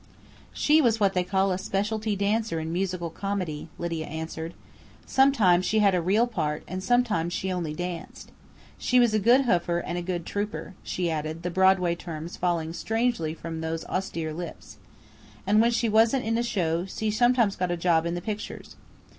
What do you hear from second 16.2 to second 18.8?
in a show she sometimes got a job in the pictures.